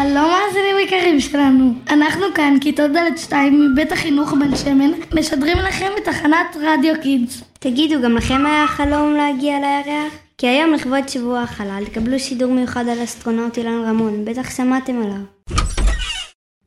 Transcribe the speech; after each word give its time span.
החברים 0.00 1.20
שלנו. 1.20 1.72
אנחנו 1.90 2.24
כאן, 2.34 2.56
כיתות 2.60 2.90
ד' 2.90 3.16
2 3.16 3.72
מבית 3.72 3.92
החינוך 3.92 4.32
בן 4.32 4.56
שמן, 4.56 4.90
משדרים 5.14 5.58
לכם 5.58 5.86
בתחנת 5.96 6.56
רדיו 6.60 6.94
Kids. 7.02 7.42
תגידו, 7.58 8.02
גם 8.02 8.16
לכם 8.16 8.46
היה 8.46 8.66
חלום 8.66 9.14
להגיע 9.14 9.58
לירח? 9.58 10.12
כי 10.38 10.46
היום 10.46 10.72
לכבוד 10.72 11.08
שבוע 11.08 11.40
החלל 11.40 11.84
תקבלו 11.84 12.18
שידור 12.18 12.52
מיוחד 12.52 12.88
על 12.88 13.04
אסטרונאוט 13.04 13.58
אילן 13.58 13.84
רמון, 13.88 14.24
בטח 14.24 14.56
שמעתם 14.56 15.02
עליו. 15.02 15.58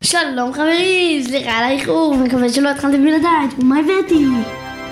שלום 0.03 0.53
חברים, 0.53 1.23
סליחה 1.23 1.51
על 1.51 1.63
האיחור, 1.63 2.15
מקווה 2.15 2.49
שלא 2.49 2.69
התחלתם 2.69 3.03
בלעדיי, 3.03 3.47
ומה 3.59 3.79
הבאתי? 3.79 4.25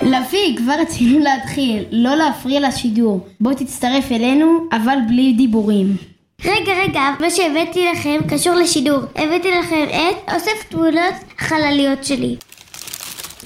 לפי, 0.02 0.54
כבר 0.58 0.74
רצינו 0.80 1.18
להתחיל, 1.18 1.84
לא 1.92 2.14
להפריע 2.14 2.68
לשידור. 2.68 3.26
בוא 3.40 3.52
תצטרף 3.52 4.12
אלינו, 4.12 4.68
אבל 4.72 4.96
בלי 5.08 5.32
דיבורים. 5.32 6.11
רגע, 6.44 6.72
רגע, 6.82 7.00
מה 7.20 7.30
שהבאתי 7.30 7.86
לכם 7.92 8.18
קשור 8.28 8.54
לשידור. 8.54 8.98
הבאתי 9.16 9.50
לכם 9.50 9.84
את 9.90 10.32
אוסף 10.34 10.64
תמונות 10.68 11.14
חלליות 11.38 12.04
שלי. 12.04 12.36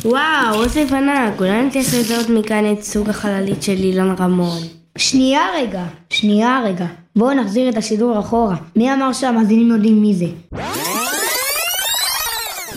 וואו, 0.04 0.54
אוסף 0.64 0.92
ענק, 0.92 1.40
אולי 1.40 1.60
אני 1.60 1.70
צריך 1.70 1.94
לזהות 1.94 2.28
מכאן 2.28 2.72
את 2.72 2.82
סוג 2.82 3.10
החללית 3.10 3.62
של 3.62 3.72
אילן 3.72 4.14
רמון. 4.18 4.58
שנייה 4.98 5.46
רגע, 5.56 5.82
שנייה 6.10 6.60
רגע. 6.64 6.86
בואו 7.16 7.34
נחזיר 7.34 7.68
את 7.68 7.76
השידור 7.76 8.20
אחורה. 8.20 8.56
מי 8.76 8.94
אמר 8.94 9.12
שהמאזינים 9.12 9.68
יודעים 9.68 10.02
מי 10.02 10.14
זה? 10.14 10.26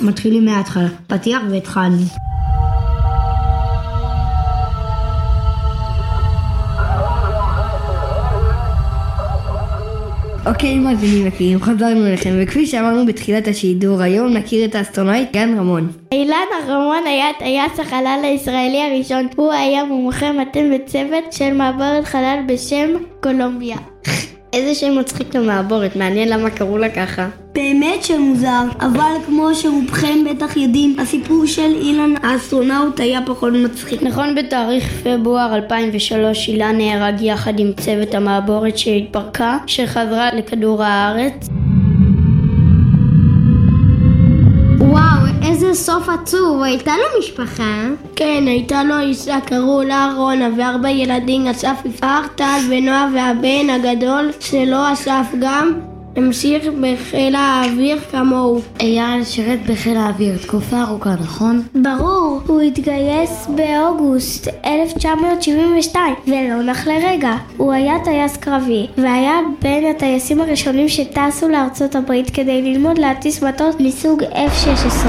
מתחילים 0.01 0.45
מההתחלה. 0.45 0.89
פתיח 1.07 1.41
והתחלנו. 1.51 2.03
אוקיי, 10.49 10.79
מאזינים 10.79 11.27
יקרים, 11.27 11.61
חזרנו 11.61 12.07
אליכם, 12.07 12.29
וכפי 12.41 12.65
שאמרנו 12.65 13.05
בתחילת 13.05 13.47
השידור, 13.47 14.01
היום 14.01 14.33
נכיר 14.33 14.65
את 14.65 14.75
האסטרונאוט 14.75 15.27
אילן 15.33 15.57
רמון. 15.57 15.91
אילן 16.11 16.45
רמון 16.63 17.03
היה 17.05 17.25
טייס 17.39 17.79
החלל 17.79 18.19
הישראלי 18.23 18.81
הראשון. 18.81 19.27
הוא 19.35 19.51
היה 19.53 19.83
מומחה 19.83 20.31
מטען 20.31 20.71
בצוות 20.73 21.33
של 21.33 21.53
מעבורת 21.53 22.05
חלל 22.05 22.39
בשם 22.47 22.89
קולומביה. 23.23 23.77
איזה 24.53 24.75
שם 24.75 24.99
מצחיק 24.99 25.35
למעבורת, 25.35 25.95
מעניין 25.95 26.29
למה 26.29 26.49
קראו 26.49 26.77
לה 26.77 26.89
ככה. 26.89 27.27
באמת 27.53 28.03
שמוזר, 28.03 28.63
אבל 28.79 29.11
כמו 29.25 29.55
שרובכם 29.55 30.17
בטח 30.29 30.57
יודעים, 30.57 30.95
הסיפור 30.99 31.45
של 31.45 31.75
אילן 31.81 32.13
האסטרונאוט 32.23 32.99
היה 32.99 33.19
פחות 33.25 33.53
מצחיק. 33.53 34.03
נכון 34.03 34.35
בתאריך 34.35 35.01
פברואר 35.03 35.55
2003 35.55 36.47
אילן 36.47 36.77
נהרג 36.77 37.21
יחד 37.21 37.59
עם 37.59 37.71
צוות 37.73 38.13
המעבורת 38.13 38.77
שהתפרקה, 38.77 39.57
כשחזרה 39.67 40.29
לכדור 40.33 40.83
הארץ. 40.83 41.49
איזה 45.69 45.81
סוף 45.81 46.09
עצוב, 46.09 46.61
הייתה 46.61 46.91
לו 46.97 47.19
משפחה. 47.19 47.87
כן, 48.15 48.43
הייתה 48.47 48.83
לו 48.83 48.99
אישה, 48.99 49.37
קראו 49.45 49.83
לה 49.83 50.13
רונה, 50.17 50.49
וארבע 50.57 50.89
ילדים, 50.89 51.47
אסף 51.47 51.81
יפאר, 51.85 52.21
טל 52.35 52.59
ונועה 52.69 53.07
והבן 53.13 53.69
הגדול 53.69 54.31
שלו 54.39 54.93
אסף 54.93 55.25
גם, 55.39 55.73
המשיך 56.15 56.63
בחיל 56.81 57.35
האוויר 57.35 57.99
כמוהו. 58.11 58.61
אייל 58.79 59.23
שירת 59.23 59.59
בחיל 59.69 59.97
האוויר 59.97 60.37
תקופה 60.37 60.81
ארוכה, 60.81 61.15
נכון? 61.21 61.61
ברור, 61.75 62.41
הוא 62.47 62.61
התגייס 62.61 63.47
באוגוסט 63.55 64.47
1972, 64.65 66.15
ולא 66.27 66.61
נח 66.63 66.87
לרגע. 66.87 67.31
הוא 67.57 67.73
היה 67.73 67.93
טייס 68.03 68.37
קרבי, 68.37 68.87
והיה 68.97 69.39
בין 69.61 69.85
הטייסים 69.85 70.41
הראשונים 70.41 70.89
שטסו 70.89 71.49
לארצות 71.49 71.95
הברית 71.95 72.29
כדי 72.29 72.61
ללמוד 72.61 72.97
להטיס 72.97 73.43
מטוס 73.43 73.75
מסוג 73.79 74.23
F-16. 74.23 75.07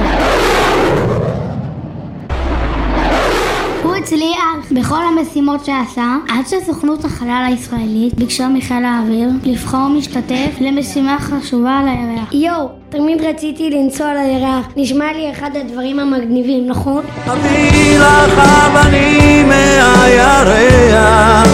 הצליח 4.02 4.72
בכל 4.72 5.00
המשימות 5.08 5.64
שעשה, 5.64 6.16
עד 6.28 6.46
שסוכנות 6.46 7.04
החלל 7.04 7.44
הישראלית 7.48 8.14
ביקשה 8.14 8.48
מחיל 8.48 8.84
האוויר 8.84 9.28
לבחור 9.44 9.88
משתתף 9.88 10.50
למשימה 10.60 11.16
חשובה 11.20 11.78
על 11.78 11.88
הירח. 11.88 12.32
יואו, 12.32 12.68
תמיד 12.88 13.22
רציתי 13.22 13.70
לנסוע 13.70 14.14
לירח, 14.14 14.66
נשמע 14.76 15.12
לי 15.12 15.32
אחד 15.32 15.50
הדברים 15.56 15.98
המגניבים, 15.98 16.66
נכון? 16.66 17.04
אביא 17.26 17.98
לך 17.98 18.38
אבנים 18.38 19.48
מהירח 19.48 21.48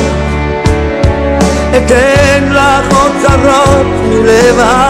אתן 1.71 2.53
לך 2.53 2.93
אוצרות 2.93 3.87
מלב 4.09 4.59
הים 4.59 4.86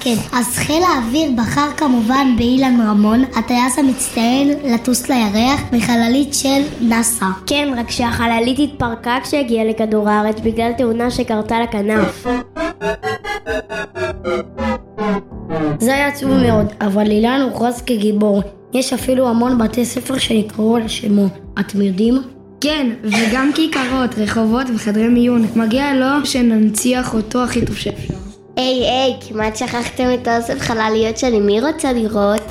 כן, 0.00 0.14
אז 0.32 0.46
חיל 0.56 0.82
האוויר 0.82 1.30
בחר 1.36 1.70
כמובן 1.76 2.34
באילן 2.36 2.80
רמון, 2.88 3.24
הטייס 3.36 3.78
המצטיין 3.78 4.48
לטוס 4.64 5.08
לירח 5.08 5.60
בחללית 5.72 6.34
של 6.34 6.62
נאס"א. 6.80 7.26
כן, 7.46 7.74
רק 7.76 7.90
שהחללית 7.90 8.58
התפרקה 8.58 9.18
כשהגיעה 9.22 9.64
לכדור 9.64 10.08
הארץ 10.08 10.40
בגלל 10.40 10.72
תאונה 10.72 11.10
שקרתה 11.10 11.60
לכנף. 11.60 12.26
זה 15.80 15.94
היה 15.94 16.08
עצוב 16.08 16.30
מאוד, 16.30 16.66
אבל 16.80 17.10
אילן 17.10 17.40
הוכרז 17.40 17.82
כגיבור. 17.82 18.42
יש 18.74 18.92
אפילו 18.92 19.28
המון 19.28 19.58
בתי 19.58 19.84
ספר 19.84 20.18
שנקראו 20.18 20.76
על 20.76 20.88
שמו. 20.88 21.26
אתם 21.60 21.82
יודעים? 21.82 22.22
כן, 22.60 22.90
וגם 23.02 23.50
כיכרות, 23.54 24.18
רחובות 24.18 24.66
וחדרי 24.74 25.08
מיון. 25.08 25.46
מגיע 25.56 25.94
לו 25.94 26.26
שננציח 26.26 27.14
אותו 27.14 27.44
הכי 27.44 27.66
טוב 27.66 27.76
שאפשר. 27.76 28.19
היי 28.60 28.90
היי, 28.90 29.16
כמעט 29.28 29.56
שכחתם 29.56 30.04
את 30.14 30.28
האוסף 30.28 30.58
חלליות 30.58 31.18
שלי, 31.18 31.40
מי 31.40 31.60
רוצה 31.60 31.92
לראות? 31.92 32.42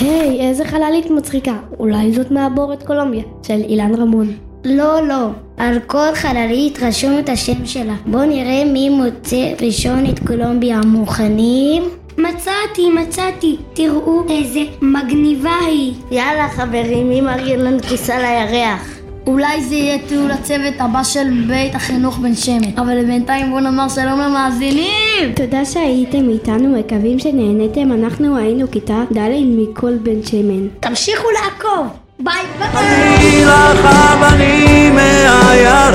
היי, 0.00 0.48
איזה 0.48 0.64
חללית 0.64 1.10
מצחיקה. 1.10 1.56
אולי 1.78 2.12
זאת 2.12 2.30
מעבורת 2.30 2.82
קולומביה, 2.82 3.22
של 3.42 3.60
אילן 3.68 3.94
רמון. 3.94 4.32
לא, 4.64 5.06
לא, 5.08 5.28
על 5.56 5.78
כל 5.86 6.14
חללית 6.14 6.78
רשום 6.82 7.18
את 7.18 7.28
השם 7.28 7.66
שלה. 7.66 7.94
בואו 8.06 8.24
נראה 8.24 8.64
מי 8.64 8.88
מוצא 8.88 9.52
ראשון 9.60 10.06
את 10.10 10.18
קולומביה. 10.26 10.80
מוכנים? 10.86 11.82
מצאתי, 12.18 12.90
מצאתי. 12.94 13.56
תראו 13.74 14.22
איזה 14.30 14.60
מגניבה 14.82 15.56
היא. 15.66 15.94
יאללה 16.10 16.48
חברים, 16.48 17.08
מי 17.08 17.20
מרגיל 17.20 17.60
לנו 17.60 17.78
כניסה 17.88 18.18
לירח? 18.18 19.03
אולי 19.26 19.64
זה 19.64 19.74
יהיה 19.74 19.98
טיול 20.08 20.30
הצוות 20.30 20.74
הבא 20.78 21.02
של 21.02 21.44
בית 21.48 21.74
החינוך 21.74 22.18
בן 22.18 22.34
שמן. 22.34 22.78
אבל 22.78 23.04
בינתיים 23.04 23.50
בואו 23.50 23.60
נאמר 23.60 23.88
שלום 23.88 24.20
למאזינים! 24.20 25.32
תודה 25.36 25.64
שהייתם 25.64 26.28
איתנו, 26.28 26.78
מקווים 26.78 27.18
שנהניתם. 27.18 27.92
אנחנו 27.92 28.36
היינו 28.36 28.70
כיתה 28.70 29.02
ד' 29.16 29.30
מכל 29.44 29.96
בן 29.96 30.22
שמן. 30.30 30.68
תמשיכו 30.80 31.28
לעקוב! 31.30 31.86
ביי 32.18 32.44
ביי! 32.58 33.44
לך 33.44 33.86
אבנים 33.86 34.94
מהירח 34.94 35.94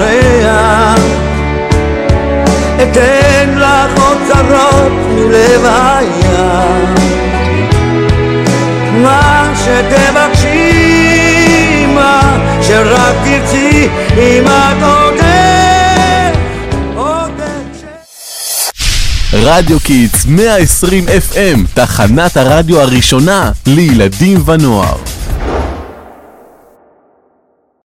אתן 2.75 3.57
לך 3.57 3.99
אוצרות 3.99 4.91
מלב 5.15 5.65
הים 5.65 6.99
מה 9.03 9.53
שתבקשי, 9.55 10.38
אם 14.19 14.45
את 14.47 14.83
עודך 14.83 15.19
רדיו 19.33 19.79
Kids 19.79 20.25
120 20.25 21.05
FM, 21.07 21.59
תחנת 21.73 22.37
הרדיו 22.37 22.81
הראשונה 22.81 23.51
לילדים 23.65 24.43
ונוער. 24.45 24.97